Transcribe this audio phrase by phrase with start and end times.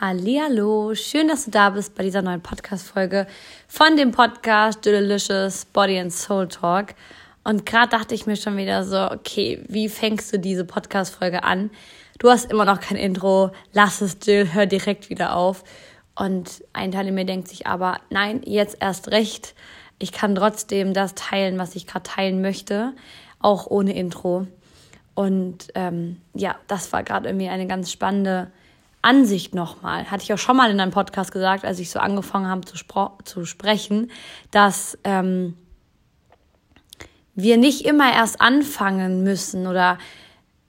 [0.00, 3.26] Hallo, schön, dass du da bist bei dieser neuen Podcast-Folge
[3.68, 6.94] von dem Podcast Delicious Body and Soul Talk.
[7.44, 11.70] Und gerade dachte ich mir schon wieder so, okay, wie fängst du diese Podcast-Folge an?
[12.18, 15.62] Du hast immer noch kein Intro, lass es Jill, hör direkt wieder auf.
[16.16, 19.54] Und ein Teil in mir denkt sich aber, nein, jetzt erst recht.
[19.98, 22.94] Ich kann trotzdem das teilen, was ich gerade teilen möchte,
[23.40, 24.46] auch ohne Intro.
[25.14, 28.50] Und ähm, ja, das war gerade irgendwie eine ganz spannende
[29.02, 32.46] Ansicht nochmal, hatte ich auch schon mal in einem Podcast gesagt, als ich so angefangen
[32.46, 32.76] habe zu,
[33.24, 34.10] zu sprechen,
[34.52, 35.56] dass ähm,
[37.34, 39.98] wir nicht immer erst anfangen müssen oder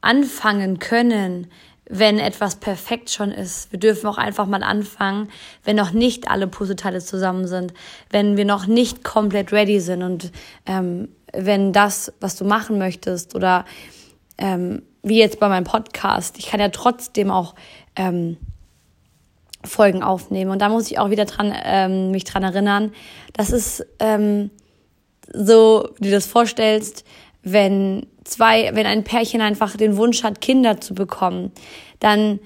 [0.01, 1.47] anfangen können,
[1.89, 3.71] wenn etwas perfekt schon ist.
[3.71, 5.29] Wir dürfen auch einfach mal anfangen,
[5.63, 7.73] wenn noch nicht alle Puzzleteile zusammen sind,
[8.09, 10.31] wenn wir noch nicht komplett ready sind und
[10.65, 13.65] ähm, wenn das, was du machen möchtest oder
[14.37, 17.55] ähm, wie jetzt bei meinem Podcast, ich kann ja trotzdem auch
[17.95, 18.37] ähm,
[19.63, 20.51] Folgen aufnehmen.
[20.51, 22.91] Und da muss ich auch wieder dran, ähm, mich dran erinnern,
[23.33, 24.49] das ist ähm,
[25.31, 27.05] so, wie du das vorstellst,
[27.43, 31.51] wenn zwei, wenn ein Pärchen einfach den Wunsch hat, Kinder zu bekommen,
[31.99, 32.39] dann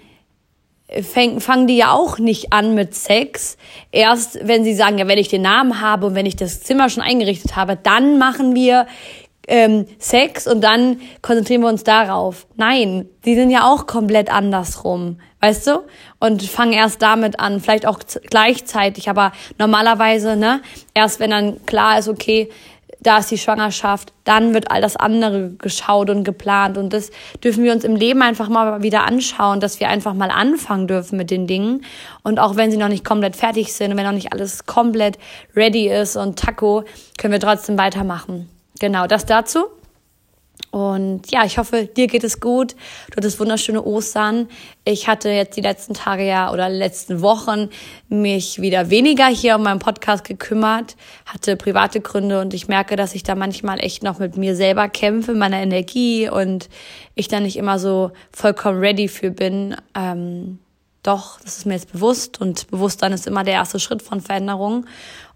[1.02, 3.58] fäng, fangen die ja auch nicht an mit Sex.
[3.92, 6.89] Erst wenn sie sagen, ja, wenn ich den Namen habe und wenn ich das Zimmer
[6.89, 8.88] schon eingerichtet habe, dann machen wir
[9.48, 12.45] ähm, Sex und dann konzentrieren wir uns darauf.
[12.56, 15.84] Nein, die sind ja auch komplett andersrum, weißt du?
[16.20, 20.62] Und fangen erst damit an, vielleicht auch gleichzeitig, aber normalerweise, ne,
[20.94, 22.50] erst wenn dann klar ist, okay,
[23.00, 26.78] da ist die Schwangerschaft, dann wird all das andere geschaut und geplant.
[26.78, 27.11] Und das
[27.44, 31.16] dürfen wir uns im Leben einfach mal wieder anschauen, dass wir einfach mal anfangen dürfen
[31.16, 31.86] mit den Dingen.
[32.23, 35.20] Und auch wenn sie noch nicht komplett fertig sind und wenn noch nicht alles komplett
[35.56, 36.84] ready ist und Taco,
[37.17, 38.50] können wir trotzdem weitermachen.
[38.80, 39.66] Genau, das dazu.
[40.72, 42.73] Und ja, ich hoffe, dir geht es gut.
[43.09, 44.50] Du hattest wunderschöne Ostern.
[44.83, 47.70] Ich hatte jetzt die letzten Tage ja oder letzten Wochen
[48.09, 53.16] mich wieder weniger hier um meinen Podcast gekümmert, hatte private Gründe und ich merke, dass
[53.16, 56.70] ich da manchmal echt noch mit mir selber kämpfe, meiner Energie und
[57.15, 59.76] ich da nicht immer so vollkommen ready für bin.
[59.95, 60.59] Ähm,
[61.02, 64.86] doch, das ist mir jetzt bewusst und Bewusstsein ist immer der erste Schritt von Veränderung.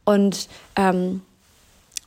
[0.04, 1.22] Und ähm,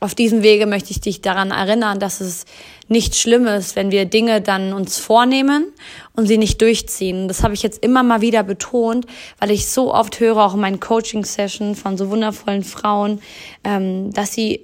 [0.05, 2.45] auf diesem Wege möchte ich dich daran erinnern, dass es
[2.87, 5.73] nicht schlimm ist, wenn wir Dinge dann uns vornehmen
[6.15, 7.27] und sie nicht durchziehen.
[7.27, 9.07] Das habe ich jetzt immer mal wieder betont,
[9.39, 13.19] weil ich so oft höre, auch in meinen Coaching-Sessions von so wundervollen Frauen,
[13.63, 14.61] ähm, dass sie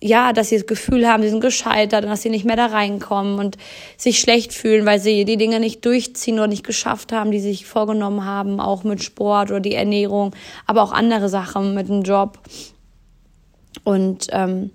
[0.00, 2.66] ja, dass sie das Gefühl haben, sie sind gescheitert und dass sie nicht mehr da
[2.66, 3.56] reinkommen und
[3.96, 7.48] sich schlecht fühlen, weil sie die Dinge nicht durchziehen oder nicht geschafft haben, die sie
[7.48, 10.36] sich vorgenommen haben, auch mit Sport oder die Ernährung,
[10.66, 12.38] aber auch andere Sachen mit dem Job.
[13.84, 14.70] Und ähm,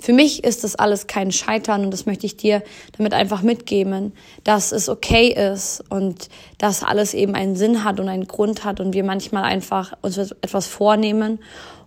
[0.00, 2.62] für mich ist das alles kein Scheitern und das möchte ich dir
[2.96, 4.14] damit einfach mitgeben,
[4.44, 8.80] dass es okay ist und dass alles eben einen Sinn hat und einen Grund hat
[8.80, 11.38] und wir manchmal einfach uns etwas vornehmen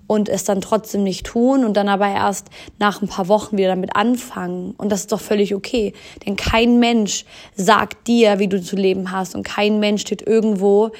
[0.05, 3.69] und es dann trotzdem nicht tun und dann aber erst nach ein paar Wochen wieder
[3.69, 4.75] damit anfangen.
[4.77, 5.93] Und das ist doch völlig okay.
[6.25, 7.25] Denn kein Mensch
[7.55, 10.91] sagt dir, wie du zu leben hast und kein Mensch steht irgendwo,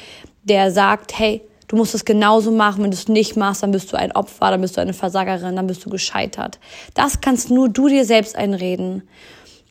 [0.44, 1.41] der sagt, hey,
[1.73, 2.84] Du musst es genauso machen.
[2.84, 5.56] Wenn du es nicht machst, dann bist du ein Opfer, dann bist du eine Versagerin,
[5.56, 6.59] dann bist du gescheitert.
[6.94, 9.01] Das kannst nur du dir selbst einreden.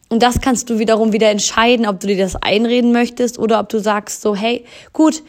[0.09, 3.69] Und das kannst du wiederum wieder entscheiden, ob du dir das einreden möchtest oder ob
[3.69, 5.23] du sagst so, hey, gut,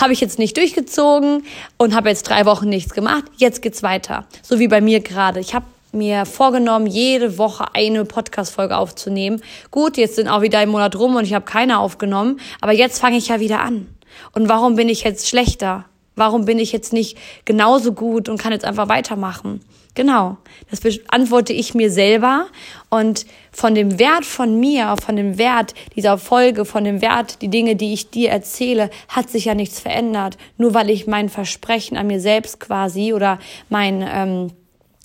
[0.00, 1.42] habe ich jetzt nicht durchgezogen
[1.78, 4.24] und habe jetzt drei Wochen nichts gemacht, jetzt geht's weiter.
[4.40, 5.40] So wie bei mir gerade.
[5.40, 9.42] Ich habe mir vorgenommen, jede Woche eine Podcast-Folge aufzunehmen.
[9.72, 13.00] Gut, jetzt sind auch wieder ein Monat rum und ich habe keine aufgenommen, aber jetzt
[13.00, 13.88] fange ich ja wieder an.
[14.32, 15.86] Und warum bin ich jetzt schlechter?
[16.20, 17.16] Warum bin ich jetzt nicht
[17.46, 19.62] genauso gut und kann jetzt einfach weitermachen?
[19.94, 20.36] Genau,
[20.70, 22.48] das beantworte ich mir selber
[22.90, 27.48] und von dem Wert von mir, von dem Wert dieser Folge, von dem Wert, die
[27.48, 30.36] Dinge, die ich dir erzähle, hat sich ja nichts verändert.
[30.58, 33.38] Nur weil ich mein Versprechen an mir selbst quasi oder
[33.70, 34.52] mein ähm,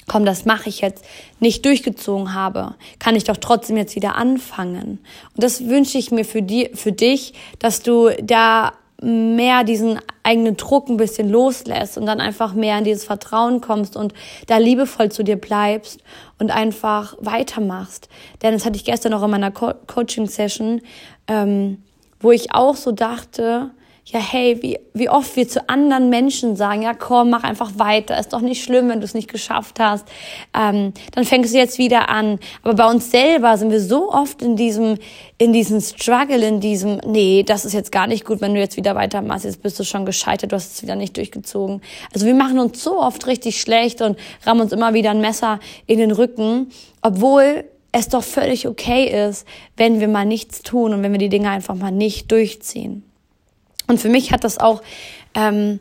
[0.10, 1.06] komm, das mache ich jetzt,
[1.40, 5.00] nicht durchgezogen habe, kann ich doch trotzdem jetzt wieder anfangen.
[5.34, 8.74] Und das wünsche ich mir für, die, für dich, dass du da
[9.06, 13.96] mehr diesen eigenen Druck ein bisschen loslässt und dann einfach mehr in dieses Vertrauen kommst
[13.96, 14.14] und
[14.48, 16.00] da liebevoll zu dir bleibst
[16.40, 18.10] und einfach weitermachst.
[18.42, 20.82] Denn das hatte ich gestern noch in meiner Co Coaching-Session,
[21.28, 21.84] ähm,
[22.20, 23.70] wo ich auch so dachte,
[24.08, 28.20] ja, hey, wie, wie oft wir zu anderen Menschen sagen, ja, komm, mach einfach weiter,
[28.20, 30.08] ist doch nicht schlimm, wenn du es nicht geschafft hast,
[30.56, 32.40] ähm, dann fängst du jetzt wieder an.
[32.62, 35.00] Aber bei uns selber sind wir so oft in diesem,
[35.40, 38.78] in diesem Struggle, in diesem, nee, das ist jetzt gar nicht gut, wenn du jetzt
[38.78, 41.82] wieder weitermachst, jetzt bist du schon gescheitert, du hast es wieder nicht durchgezogen.
[42.14, 45.60] Also wir machen uns so oft richtig schlecht und rammen uns immer wieder ein Messer
[45.88, 46.70] in den Rücken,
[47.02, 49.48] obwohl es doch völlig okay ist,
[49.78, 53.04] wenn wir mal nichts tun und wenn wir die Dinge einfach mal nicht durchziehen.
[53.88, 54.82] Und für mich hat das auch
[55.34, 55.80] ähm,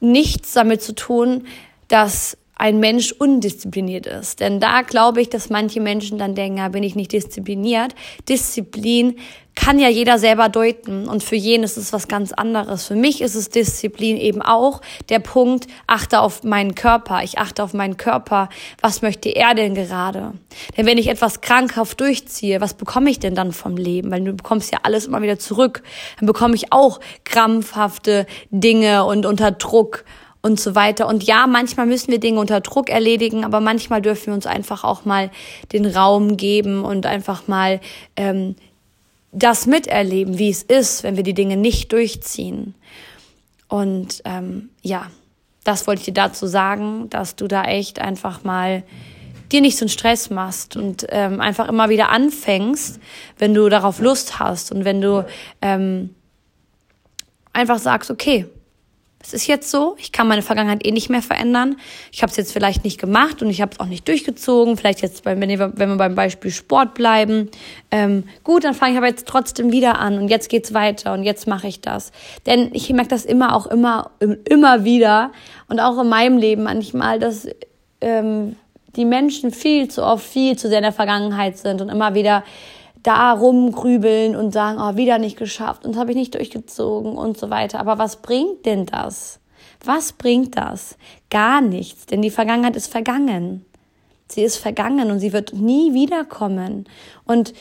[0.00, 1.46] nichts damit zu tun,
[1.88, 4.40] dass ein Mensch undiszipliniert ist.
[4.40, 7.94] Denn da glaube ich, dass manche Menschen dann denken, ja, bin ich nicht diszipliniert.
[8.28, 9.16] Disziplin
[9.54, 12.86] kann ja jeder selber deuten und für jeden ist es was ganz anderes.
[12.86, 17.22] Für mich ist es Disziplin eben auch der Punkt, achte auf meinen Körper.
[17.24, 18.50] Ich achte auf meinen Körper.
[18.82, 20.34] Was möchte er denn gerade?
[20.76, 24.10] Denn wenn ich etwas krankhaft durchziehe, was bekomme ich denn dann vom Leben?
[24.10, 25.82] Weil du bekommst ja alles immer wieder zurück.
[26.20, 30.04] Dann bekomme ich auch krampfhafte Dinge und unter Druck
[30.42, 31.08] und so weiter.
[31.08, 34.84] Und ja, manchmal müssen wir Dinge unter Druck erledigen, aber manchmal dürfen wir uns einfach
[34.84, 35.30] auch mal
[35.72, 37.80] den Raum geben und einfach mal
[38.16, 38.56] ähm,
[39.32, 42.74] das miterleben, wie es ist, wenn wir die Dinge nicht durchziehen.
[43.68, 45.10] Und ähm, ja,
[45.64, 48.84] das wollte ich dir dazu sagen, dass du da echt einfach mal
[49.50, 53.00] dir nicht so einen Stress machst und ähm, einfach immer wieder anfängst,
[53.38, 55.24] wenn du darauf Lust hast und wenn du
[55.62, 56.14] ähm,
[57.52, 58.46] einfach sagst, okay,
[59.22, 61.76] es ist jetzt so, ich kann meine Vergangenheit eh nicht mehr verändern.
[62.12, 64.76] Ich habe es jetzt vielleicht nicht gemacht und ich habe es auch nicht durchgezogen.
[64.76, 67.50] Vielleicht jetzt, wenn wir, beim Beispiel Sport bleiben.
[67.90, 71.24] Ähm, gut, dann fange ich aber jetzt trotzdem wieder an und jetzt geht's weiter und
[71.24, 72.12] jetzt mache ich das.
[72.46, 74.10] Denn ich merke das immer, auch immer,
[74.44, 75.32] immer wieder
[75.68, 77.48] und auch in meinem Leben manchmal, dass
[78.00, 78.54] ähm,
[78.94, 82.44] die Menschen viel zu oft, viel zu sehr in der Vergangenheit sind und immer wieder
[83.06, 87.50] da rumgrübeln und sagen, oh, wieder nicht geschafft und habe ich nicht durchgezogen und so
[87.50, 87.78] weiter.
[87.78, 89.38] Aber was bringt denn das?
[89.84, 90.96] Was bringt das?
[91.30, 93.64] Gar nichts, denn die Vergangenheit ist vergangen.
[94.28, 96.88] Sie ist vergangen und sie wird nie wiederkommen.
[97.24, 97.54] Und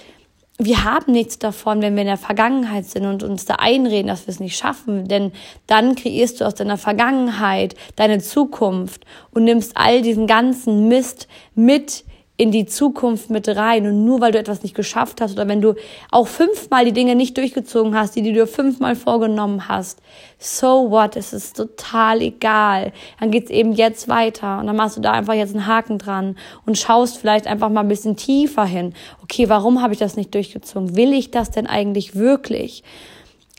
[0.58, 4.26] wir haben nichts davon, wenn wir in der Vergangenheit sind und uns da einreden, dass
[4.26, 5.32] wir es nicht schaffen, denn
[5.68, 12.04] dann kreierst du aus deiner Vergangenheit deine Zukunft und nimmst all diesen ganzen Mist mit
[12.38, 13.86] in die Zukunft mit rein.
[13.86, 15.76] Und nur weil du etwas nicht geschafft hast oder wenn du
[16.12, 20.02] auch fünfmal die Dinge nicht durchgezogen hast, die, du dir fünfmal vorgenommen hast,
[20.38, 22.92] so what, es ist total egal.
[23.20, 26.36] Dann geht's eben jetzt weiter und dann machst du da einfach jetzt einen Haken dran
[26.66, 28.94] und schaust vielleicht einfach mal ein bisschen tiefer hin.
[29.24, 30.96] Okay, warum habe ich das nicht durchgezogen?
[30.96, 32.84] Will ich das denn eigentlich wirklich?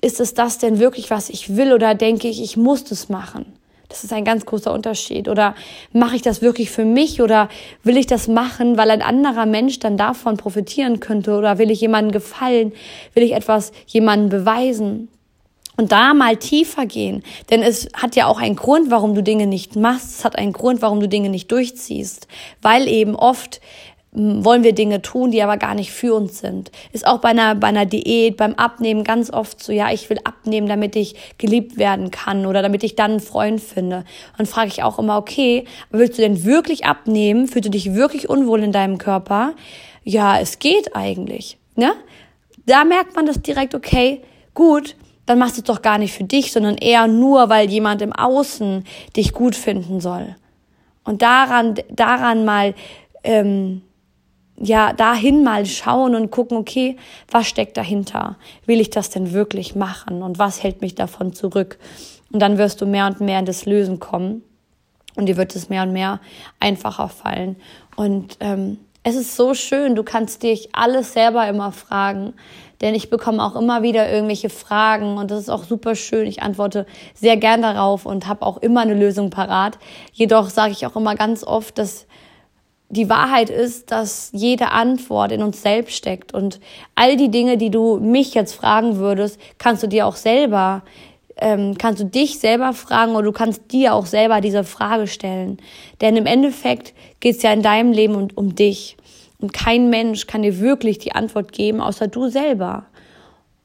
[0.03, 3.56] Ist es das denn wirklich, was ich will oder denke ich, ich muss das machen?
[3.97, 5.27] Das ist ein ganz großer Unterschied.
[5.27, 5.55] Oder
[5.93, 7.49] mache ich das wirklich für mich oder
[7.83, 11.33] will ich das machen, weil ein anderer Mensch dann davon profitieren könnte?
[11.33, 12.73] Oder will ich jemandem gefallen?
[13.15, 15.09] Will ich etwas jemandem beweisen?
[15.79, 17.23] Und da mal tiefer gehen.
[17.51, 20.19] Denn es hat ja auch einen Grund, warum du Dinge nicht machst.
[20.19, 22.29] Es hat einen Grund, warum du Dinge nicht durchziehst.
[22.61, 23.63] Weil eben oft
[24.17, 26.71] wollen wir Dinge tun, die aber gar nicht für uns sind.
[26.93, 30.19] Ist auch bei einer, bei einer Diät, beim Abnehmen ganz oft so, ja, ich will
[30.25, 34.05] abnehmen, damit ich geliebt werden kann oder damit ich dann einen Freund finde.
[34.39, 37.47] Und frage ich auch immer, okay, willst du denn wirklich abnehmen?
[37.47, 39.53] Fühlst du dich wirklich unwohl in deinem Körper?
[40.03, 41.93] Ja, es geht eigentlich, ne?
[42.65, 44.23] Da merkt man das direkt, okay,
[44.55, 44.97] gut,
[45.27, 48.13] dann machst du es doch gar nicht für dich, sondern eher nur, weil jemand im
[48.13, 48.85] Außen
[49.15, 50.37] dich gut finden soll.
[51.05, 52.75] Und daran, daran mal,
[53.23, 53.83] ähm,
[54.59, 56.97] ja, dahin mal schauen und gucken, okay,
[57.31, 58.37] was steckt dahinter?
[58.65, 60.23] Will ich das denn wirklich machen?
[60.23, 61.79] Und was hält mich davon zurück?
[62.33, 64.43] Und dann wirst du mehr und mehr in das Lösen kommen.
[65.15, 66.21] Und dir wird es mehr und mehr
[66.61, 67.57] einfacher fallen.
[67.97, 72.35] Und ähm, es ist so schön, du kannst dich alles selber immer fragen.
[72.81, 76.27] Denn ich bekomme auch immer wieder irgendwelche Fragen und das ist auch super schön.
[76.27, 79.79] Ich antworte sehr gern darauf und habe auch immer eine Lösung parat.
[80.13, 82.07] Jedoch sage ich auch immer ganz oft, dass
[82.89, 86.33] die Wahrheit ist, dass jede Antwort in uns selbst steckt.
[86.33, 86.61] Und
[86.95, 90.83] all die Dinge, die du mich jetzt fragen würdest, kannst du dir auch selber,
[91.37, 95.59] ähm, kannst du dich selber fragen oder du kannst dir auch selber diese Frage stellen.
[96.01, 98.97] Denn im Endeffekt geht es ja in deinem Leben um, um dich.
[99.39, 102.87] Und kein Mensch kann dir wirklich die Antwort geben, außer du selber.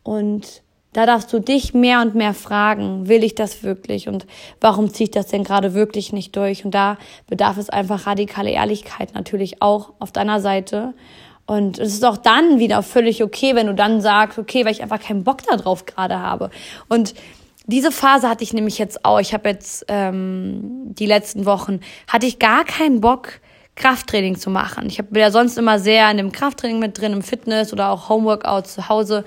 [0.04, 4.26] Und da darfst du dich mehr und mehr fragen, will ich das wirklich und
[4.60, 6.66] warum ziehe ich das denn gerade wirklich nicht durch?
[6.66, 10.94] Und da bedarf es einfach radikale Ehrlichkeit natürlich auch auf deiner Seite.
[11.46, 14.84] Und es ist auch dann wieder völlig okay, wenn du dann sagst, okay, weil ich
[14.84, 16.50] einfach keinen Bock darauf gerade habe.
[16.88, 17.14] Und
[17.66, 19.20] diese Phase hatte ich nämlich jetzt auch.
[19.20, 23.40] Ich habe jetzt ähm, die letzten Wochen, hatte ich gar keinen Bock,
[23.76, 24.88] Krafttraining zu machen.
[24.88, 28.10] Ich bin ja sonst immer sehr in dem Krafttraining mit drin, im Fitness oder auch
[28.10, 29.24] Homeworkouts zu Hause.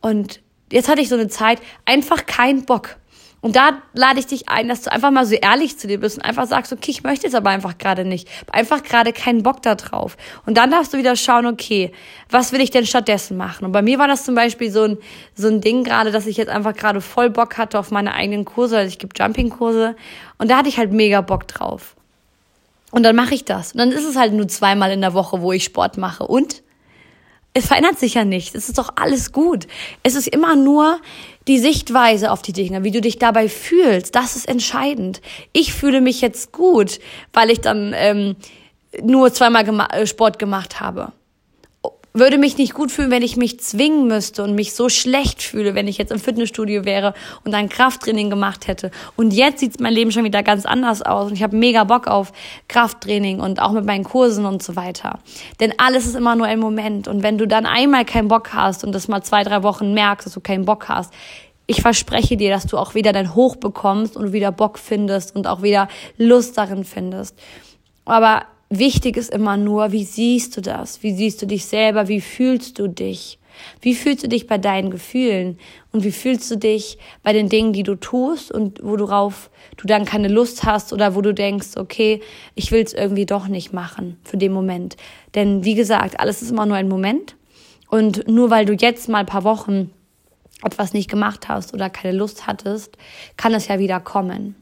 [0.00, 0.40] Und
[0.72, 2.96] jetzt hatte ich so eine Zeit, einfach keinen Bock.
[3.42, 6.16] Und da lade ich dich ein, dass du einfach mal so ehrlich zu dir bist
[6.16, 8.28] und einfach sagst, okay, ich möchte es aber einfach gerade nicht.
[8.52, 10.16] Einfach gerade keinen Bock da drauf.
[10.46, 11.90] Und dann darfst du wieder schauen, okay,
[12.30, 13.64] was will ich denn stattdessen machen?
[13.64, 14.98] Und bei mir war das zum Beispiel so ein,
[15.34, 18.44] so ein Ding gerade, dass ich jetzt einfach gerade voll Bock hatte auf meine eigenen
[18.44, 18.78] Kurse.
[18.78, 19.96] Also ich gebe Jumping-Kurse.
[20.38, 21.96] Und da hatte ich halt mega Bock drauf.
[22.92, 23.72] Und dann mache ich das.
[23.72, 26.28] Und dann ist es halt nur zweimal in der Woche, wo ich Sport mache.
[26.28, 26.62] Und
[27.54, 28.54] es verändert sich ja nichts.
[28.54, 29.66] Es ist doch alles gut.
[30.02, 31.00] Es ist immer nur
[31.48, 34.14] die Sichtweise auf die Dinge, wie du dich dabei fühlst.
[34.14, 35.20] Das ist entscheidend.
[35.52, 37.00] Ich fühle mich jetzt gut,
[37.32, 38.36] weil ich dann ähm,
[39.02, 41.12] nur zweimal äh, Sport gemacht habe
[42.14, 45.74] würde mich nicht gut fühlen, wenn ich mich zwingen müsste und mich so schlecht fühle,
[45.74, 47.14] wenn ich jetzt im Fitnessstudio wäre
[47.44, 48.90] und ein Krafttraining gemacht hätte.
[49.16, 52.06] Und jetzt sieht mein Leben schon wieder ganz anders aus und ich habe mega Bock
[52.06, 52.32] auf
[52.68, 55.20] Krafttraining und auch mit meinen Kursen und so weiter.
[55.60, 58.84] Denn alles ist immer nur ein Moment und wenn du dann einmal keinen Bock hast
[58.84, 61.12] und das mal zwei, drei Wochen merkst, dass du keinen Bock hast,
[61.66, 65.46] ich verspreche dir, dass du auch wieder dein Hoch bekommst und wieder Bock findest und
[65.46, 65.88] auch wieder
[66.18, 67.38] Lust darin findest.
[68.04, 68.42] Aber
[68.74, 71.02] Wichtig ist immer nur, wie siehst du das?
[71.02, 72.08] Wie siehst du dich selber?
[72.08, 73.38] Wie fühlst du dich?
[73.82, 75.58] Wie fühlst du dich bei deinen Gefühlen?
[75.92, 80.06] Und wie fühlst du dich bei den Dingen, die du tust und worauf du dann
[80.06, 82.22] keine Lust hast oder wo du denkst, okay,
[82.54, 84.96] ich will es irgendwie doch nicht machen für den Moment.
[85.34, 87.36] Denn wie gesagt, alles ist immer nur ein Moment.
[87.90, 89.90] Und nur weil du jetzt mal ein paar Wochen
[90.64, 92.96] etwas nicht gemacht hast oder keine Lust hattest,
[93.36, 94.56] kann es ja wieder kommen.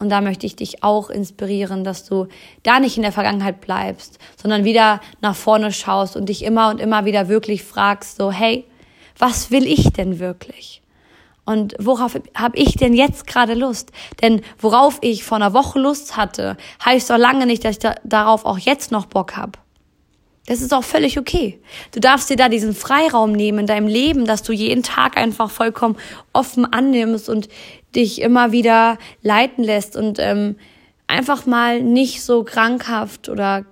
[0.00, 2.26] Und da möchte ich dich auch inspirieren, dass du
[2.62, 6.80] da nicht in der Vergangenheit bleibst, sondern wieder nach vorne schaust und dich immer und
[6.80, 8.64] immer wieder wirklich fragst, so, hey,
[9.18, 10.80] was will ich denn wirklich?
[11.44, 13.92] Und worauf habe ich denn jetzt gerade Lust?
[14.22, 17.94] Denn worauf ich vor einer Woche Lust hatte, heißt doch lange nicht, dass ich da,
[18.02, 19.58] darauf auch jetzt noch Bock habe.
[20.50, 21.60] Das ist auch völlig okay.
[21.92, 25.48] Du darfst dir da diesen Freiraum nehmen in deinem Leben, dass du jeden Tag einfach
[25.48, 25.96] vollkommen
[26.32, 27.48] offen annimmst und
[27.94, 30.56] dich immer wieder leiten lässt und ähm,
[31.06, 33.64] einfach mal nicht so krankhaft oder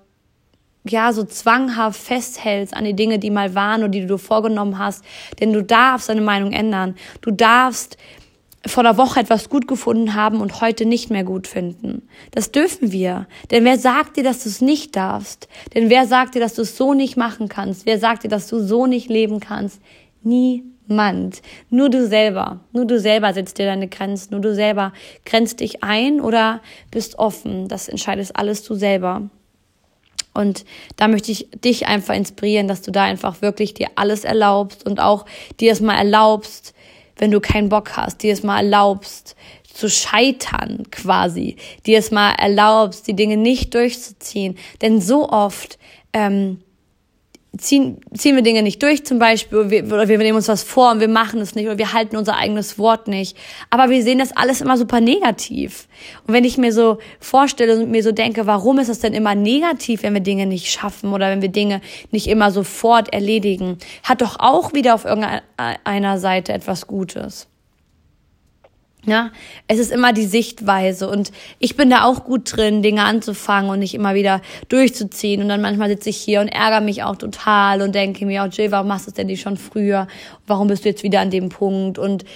[0.84, 5.04] ja, so zwanghaft festhältst an die Dinge, die mal waren oder die du vorgenommen hast.
[5.40, 6.94] Denn du darfst deine Meinung ändern.
[7.22, 7.96] Du darfst
[8.66, 12.08] vor der Woche etwas gut gefunden haben und heute nicht mehr gut finden.
[12.32, 13.26] Das dürfen wir.
[13.50, 15.48] Denn wer sagt dir, dass du es nicht darfst?
[15.74, 17.86] Denn wer sagt dir, dass du es so nicht machen kannst?
[17.86, 19.80] Wer sagt dir, dass du so nicht leben kannst?
[20.22, 21.40] Niemand.
[21.70, 22.60] Nur du selber.
[22.72, 24.32] Nur du selber setzt dir deine Grenzen.
[24.32, 24.92] Nur du selber
[25.24, 26.60] grenzt dich ein oder
[26.90, 27.68] bist offen.
[27.68, 29.30] Das entscheidest alles du selber.
[30.34, 30.64] Und
[30.96, 35.00] da möchte ich dich einfach inspirieren, dass du da einfach wirklich dir alles erlaubst und
[35.00, 35.26] auch
[35.58, 36.74] dir es mal erlaubst,
[37.18, 39.36] wenn du keinen Bock hast, dir es mal erlaubst
[39.72, 41.56] zu scheitern quasi,
[41.86, 44.58] dir es mal erlaubst, die Dinge nicht durchzuziehen.
[44.82, 45.78] Denn so oft
[46.12, 46.58] ähm,
[47.58, 50.62] ziehen, ziehen wir Dinge nicht durch zum Beispiel, oder wir, oder wir nehmen uns was
[50.62, 53.36] vor und wir machen es nicht, oder wir halten unser eigenes Wort nicht.
[53.70, 55.88] Aber wir sehen das alles immer super negativ.
[56.26, 59.34] Und wenn ich mir so vorstelle und mir so denke, warum ist es denn immer
[59.34, 64.22] negativ, wenn wir Dinge nicht schaffen oder wenn wir Dinge nicht immer sofort erledigen, hat
[64.22, 67.47] doch auch wieder auf irgendeiner Seite etwas Gutes.
[69.08, 69.30] Ja,
[69.68, 73.78] es ist immer die Sichtweise und ich bin da auch gut drin, Dinge anzufangen und
[73.78, 75.40] nicht immer wieder durchzuziehen.
[75.40, 78.50] Und dann manchmal sitze ich hier und ärgere mich auch total und denke mir, oh
[78.50, 80.08] Jill, warum machst du es denn nicht schon früher?
[80.46, 81.98] Warum bist du jetzt wieder an dem Punkt?
[81.98, 82.26] Und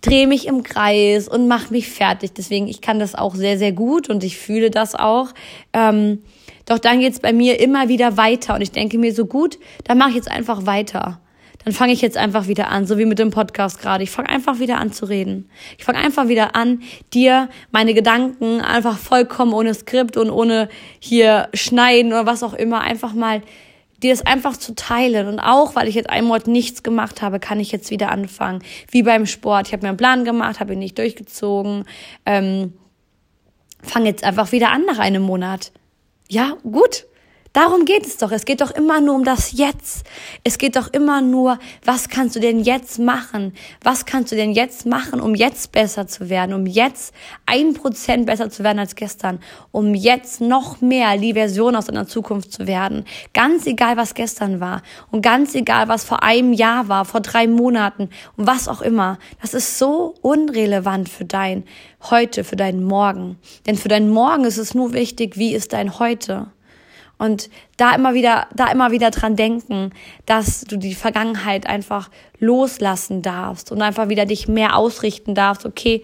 [0.00, 2.32] drehe mich im Kreis und mache mich fertig.
[2.34, 5.28] Deswegen, ich kann das auch sehr, sehr gut und ich fühle das auch.
[5.74, 6.22] Ähm,
[6.64, 9.98] doch dann geht's bei mir immer wieder weiter und ich denke mir so gut, dann
[9.98, 11.20] mache ich jetzt einfach weiter
[11.64, 14.02] dann fange ich jetzt einfach wieder an, so wie mit dem Podcast gerade.
[14.02, 15.48] Ich fange einfach wieder an zu reden.
[15.78, 21.48] Ich fange einfach wieder an, dir meine Gedanken einfach vollkommen ohne Skript und ohne hier
[21.54, 23.42] schneiden oder was auch immer, einfach mal
[24.02, 25.28] dir das einfach zu teilen.
[25.28, 28.62] Und auch, weil ich jetzt einen Monat nichts gemacht habe, kann ich jetzt wieder anfangen.
[28.90, 29.68] Wie beim Sport.
[29.68, 31.84] Ich habe mir einen Plan gemacht, habe ihn nicht durchgezogen.
[32.26, 32.72] Ähm,
[33.82, 35.72] fange jetzt einfach wieder an nach einem Monat.
[36.28, 37.06] Ja, gut.
[37.52, 38.32] Darum geht es doch.
[38.32, 40.06] Es geht doch immer nur um das Jetzt.
[40.42, 43.52] Es geht doch immer nur, was kannst du denn jetzt machen?
[43.82, 46.54] Was kannst du denn jetzt machen, um jetzt besser zu werden?
[46.54, 47.12] Um jetzt
[47.44, 49.38] ein Prozent besser zu werden als gestern?
[49.70, 53.04] Um jetzt noch mehr die Version aus deiner Zukunft zu werden?
[53.34, 54.80] Ganz egal, was gestern war.
[55.10, 59.18] Und ganz egal, was vor einem Jahr war, vor drei Monaten und was auch immer.
[59.42, 61.64] Das ist so unrelevant für dein
[62.08, 63.36] Heute, für deinen Morgen.
[63.66, 66.50] Denn für deinen Morgen ist es nur wichtig, wie ist dein Heute?
[67.18, 69.90] Und da immer wieder, da immer wieder dran denken,
[70.26, 75.64] dass du die Vergangenheit einfach loslassen darfst und einfach wieder dich mehr ausrichten darfst.
[75.64, 76.02] Okay,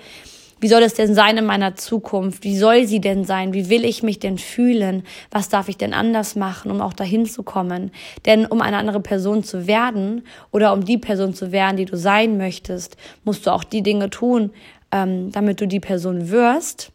[0.60, 2.42] wie soll es denn sein in meiner Zukunft?
[2.42, 3.52] Wie soll sie denn sein?
[3.52, 5.04] Wie will ich mich denn fühlen?
[5.30, 7.92] Was darf ich denn anders machen, um auch dahin zu kommen?
[8.26, 11.96] Denn um eine andere Person zu werden oder um die Person zu werden, die du
[11.96, 14.50] sein möchtest, musst du auch die Dinge tun,
[14.90, 16.92] ähm, damit du die Person wirst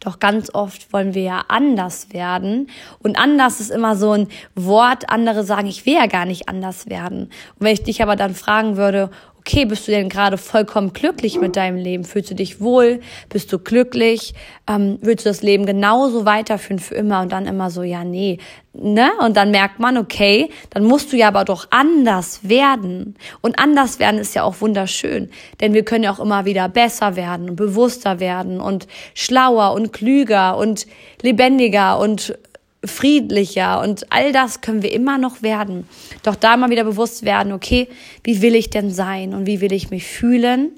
[0.00, 2.68] doch ganz oft wollen wir ja anders werden.
[3.00, 5.10] Und anders ist immer so ein Wort.
[5.10, 7.24] Andere sagen, ich will ja gar nicht anders werden.
[7.24, 7.30] Und
[7.60, 11.56] wenn ich dich aber dann fragen würde, okay, bist du denn gerade vollkommen glücklich mit
[11.56, 12.04] deinem Leben?
[12.04, 13.00] Fühlst du dich wohl?
[13.30, 14.34] Bist du glücklich?
[14.68, 17.22] Ähm, willst du das Leben genauso weiterführen für immer?
[17.22, 18.38] Und dann immer so, ja, nee,
[18.74, 19.10] ne?
[19.24, 23.16] Und dann merkt man, okay, dann musst du ja aber doch anders werden.
[23.40, 25.30] Und anders werden ist ja auch wunderschön,
[25.60, 29.92] denn wir können ja auch immer wieder besser werden und bewusster werden und schlauer und
[29.92, 30.86] klüger und
[31.22, 32.36] lebendiger und
[32.84, 35.86] friedlicher und all das können wir immer noch werden.
[36.22, 37.88] Doch da mal wieder bewusst werden, okay,
[38.24, 40.72] wie will ich denn sein und wie will ich mich fühlen?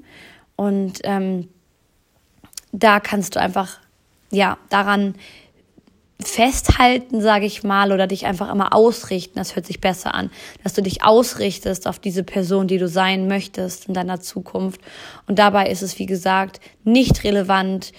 [0.56, 1.48] Und ähm,
[2.72, 3.78] da kannst du einfach,
[4.30, 5.14] ja, daran
[6.20, 9.34] festhalten, sage ich mal, oder dich einfach immer ausrichten.
[9.36, 10.30] Das hört sich besser an,
[10.62, 14.80] dass du dich ausrichtest auf diese Person, die du sein möchtest in deiner Zukunft.
[15.26, 17.92] Und dabei ist es, wie gesagt, nicht relevant,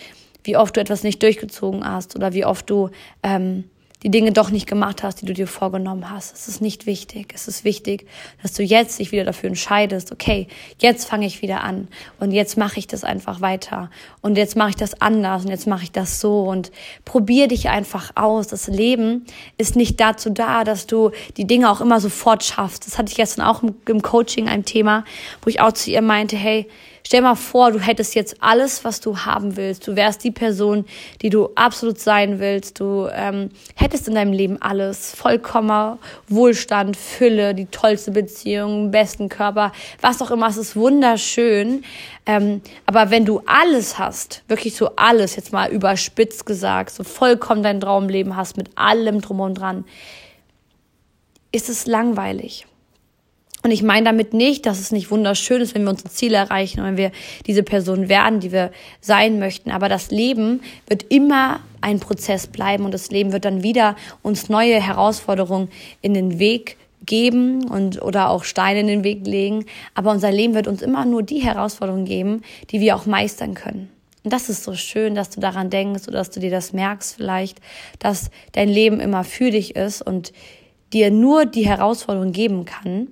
[0.43, 2.89] wie oft du etwas nicht durchgezogen hast oder wie oft du
[3.23, 3.65] ähm,
[4.03, 6.33] die Dinge doch nicht gemacht hast, die du dir vorgenommen hast.
[6.33, 7.31] Es ist nicht wichtig.
[7.33, 8.05] Es ist wichtig,
[8.41, 10.47] dass du jetzt dich wieder dafür entscheidest, okay,
[10.79, 11.87] jetzt fange ich wieder an
[12.19, 13.89] und jetzt mache ich das einfach weiter
[14.21, 16.71] und jetzt mache ich das anders und jetzt mache ich das so und
[17.05, 18.47] probier dich einfach aus.
[18.47, 19.25] Das Leben
[19.57, 22.85] ist nicht dazu da, dass du die Dinge auch immer sofort schaffst.
[22.85, 25.05] Das hatte ich gestern auch im Coaching ein Thema,
[25.41, 26.67] wo ich auch zu ihr meinte, hey,
[27.05, 29.85] Stell mal vor, du hättest jetzt alles, was du haben willst.
[29.87, 30.85] Du wärst die Person,
[31.21, 32.79] die du absolut sein willst.
[32.79, 35.13] Du ähm, hättest in deinem Leben alles.
[35.13, 40.47] Vollkommener Wohlstand, Fülle, die tollste Beziehung, besten Körper, was auch immer.
[40.47, 41.83] Es ist wunderschön.
[42.25, 47.63] Ähm, aber wenn du alles hast, wirklich so alles, jetzt mal überspitzt gesagt, so vollkommen
[47.63, 49.83] dein Traumleben hast mit allem drum und dran,
[51.51, 52.65] ist es langweilig.
[53.63, 56.81] Und ich meine damit nicht, dass es nicht wunderschön ist, wenn wir unsere Ziele erreichen
[56.81, 57.11] und wenn wir
[57.47, 59.71] diese Person werden, die wir sein möchten.
[59.71, 64.49] Aber das Leben wird immer ein Prozess bleiben und das Leben wird dann wieder uns
[64.49, 65.69] neue Herausforderungen
[66.01, 69.65] in den Weg geben und oder auch Steine in den Weg legen.
[69.95, 73.89] Aber unser Leben wird uns immer nur die Herausforderungen geben, die wir auch meistern können.
[74.25, 77.15] Und das ist so schön, dass du daran denkst oder dass du dir das merkst
[77.15, 77.59] vielleicht,
[77.99, 80.33] dass dein Leben immer für dich ist und
[80.91, 83.07] dir nur die Herausforderung geben kann,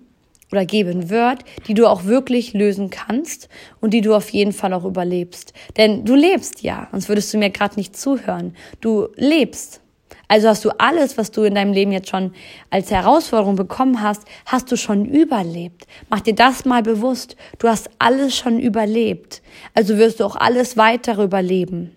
[0.51, 4.73] oder geben wird, die du auch wirklich lösen kannst und die du auf jeden Fall
[4.73, 5.53] auch überlebst.
[5.77, 8.55] Denn du lebst ja, sonst würdest du mir gerade nicht zuhören.
[8.81, 9.81] Du lebst.
[10.27, 12.33] Also hast du alles, was du in deinem Leben jetzt schon
[12.69, 15.87] als Herausforderung bekommen hast, hast du schon überlebt.
[16.09, 17.35] Mach dir das mal bewusst.
[17.59, 19.41] Du hast alles schon überlebt.
[19.73, 21.95] Also wirst du auch alles weitere überleben.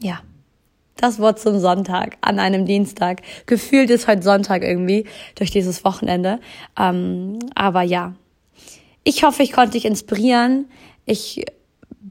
[0.00, 0.20] Ja
[0.96, 3.22] das Wort zum Sonntag an einem Dienstag.
[3.46, 5.04] Gefühlt ist heute Sonntag irgendwie
[5.34, 6.40] durch dieses Wochenende.
[6.78, 8.14] Ähm, aber ja,
[9.04, 10.68] ich hoffe, ich konnte dich inspirieren.
[11.04, 11.44] Ich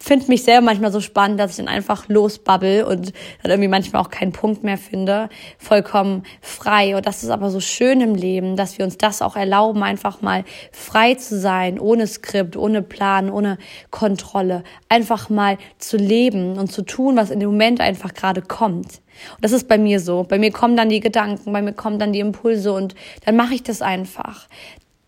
[0.01, 4.01] finde mich selber manchmal so spannend, dass ich dann einfach losbabbel und dann irgendwie manchmal
[4.01, 6.95] auch keinen Punkt mehr finde, vollkommen frei.
[6.95, 10.21] Und das ist aber so schön im Leben, dass wir uns das auch erlauben, einfach
[10.21, 13.57] mal frei zu sein, ohne Skript, ohne Plan, ohne
[13.91, 19.01] Kontrolle, einfach mal zu leben und zu tun, was in dem Moment einfach gerade kommt.
[19.35, 20.23] Und das ist bei mir so.
[20.23, 23.53] Bei mir kommen dann die Gedanken, bei mir kommen dann die Impulse und dann mache
[23.53, 24.47] ich das einfach.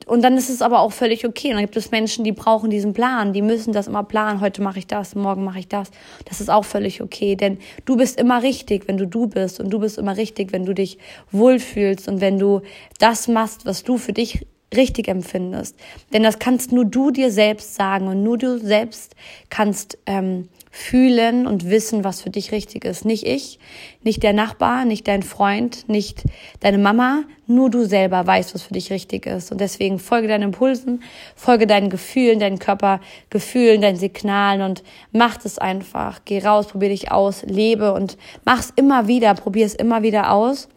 [0.08, 1.50] Und dann ist es aber auch völlig okay.
[1.50, 4.42] Und dann gibt es Menschen, die brauchen diesen Plan, die müssen das immer planen.
[4.42, 5.92] Heute mache ich das, morgen mache ich das.
[6.26, 9.60] Das ist auch völlig okay, denn du bist immer richtig, wenn du du bist.
[9.60, 10.98] Und du bist immer richtig, wenn du dich
[11.32, 12.62] wohlfühlst und wenn du
[13.00, 15.76] das machst, was du für dich richtig empfindest.
[16.14, 19.16] Denn das kannst nur du dir selbst sagen und nur du selbst
[19.50, 23.04] kannst ähm, fühlen und wissen, was für dich richtig ist.
[23.04, 23.58] Nicht ich,
[24.04, 26.24] nicht der Nachbar, nicht dein Freund, nicht
[26.60, 29.52] deine Mama, nur du selber weißt, was für dich richtig ist.
[29.52, 31.02] Und deswegen folge deinen Impulsen,
[31.36, 36.20] folge deinen Gefühlen, deinen Körpergefühlen, deinen Signalen und mach es einfach.
[36.26, 40.70] Geh raus, probier dich aus, lebe und mach's immer wieder, probier es immer wieder aus.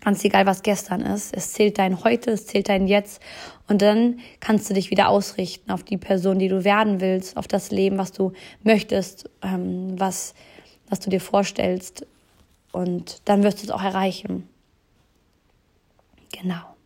[0.00, 1.34] Ganz egal, was gestern ist.
[1.36, 3.20] Es zählt dein Heute, es zählt dein Jetzt.
[3.66, 7.48] Und dann kannst du dich wieder ausrichten auf die Person, die du werden willst, auf
[7.48, 8.32] das Leben, was du
[8.62, 10.34] möchtest, ähm, was,
[10.88, 12.06] was du dir vorstellst.
[12.70, 14.48] Und dann wirst du es auch erreichen.
[16.32, 16.77] Genau.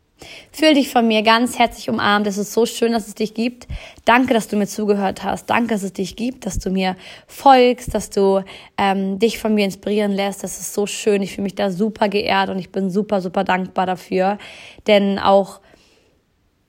[0.52, 2.26] Fühl dich von mir ganz herzlich umarmt.
[2.26, 3.66] Es ist so schön, dass es dich gibt.
[4.04, 5.46] Danke, dass du mir zugehört hast.
[5.46, 8.42] Danke, dass es dich gibt, dass du mir folgst, dass du
[8.76, 10.42] ähm, dich von mir inspirieren lässt.
[10.42, 11.22] Das ist so schön.
[11.22, 14.38] Ich fühle mich da super geehrt und ich bin super, super dankbar dafür.
[14.86, 15.60] Denn auch,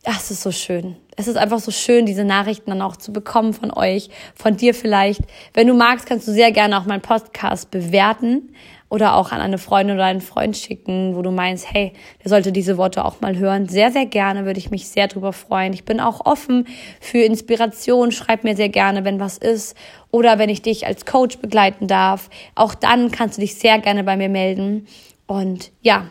[0.06, 0.96] ach, es ist so schön.
[1.16, 4.74] Es ist einfach so schön, diese Nachrichten dann auch zu bekommen von euch, von dir
[4.74, 5.22] vielleicht.
[5.54, 8.50] Wenn du magst, kannst du sehr gerne auch meinen Podcast bewerten
[8.93, 12.51] oder auch an eine Freundin oder einen Freund schicken, wo du meinst, hey, der sollte
[12.51, 13.67] diese Worte auch mal hören.
[13.67, 15.73] Sehr, sehr gerne würde ich mich sehr drüber freuen.
[15.73, 16.67] Ich bin auch offen
[17.01, 18.12] für Inspiration.
[18.12, 19.75] Schreib mir sehr gerne, wenn was ist
[20.12, 22.29] oder wenn ich dich als Coach begleiten darf.
[22.53, 24.86] Auch dann kannst du dich sehr gerne bei mir melden.
[25.25, 26.06] Und ja,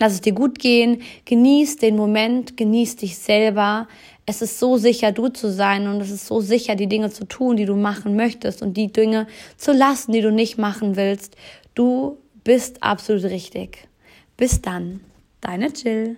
[0.00, 3.88] Lass es dir gut gehen, genieß den Moment, genieß dich selber.
[4.26, 7.24] Es ist so sicher, du zu sein und es ist so sicher, die Dinge zu
[7.24, 11.34] tun, die du machen möchtest und die Dinge zu lassen, die du nicht machen willst.
[11.78, 13.86] Du bist absolut richtig.
[14.36, 14.98] Bis dann,
[15.40, 16.16] deine Jill.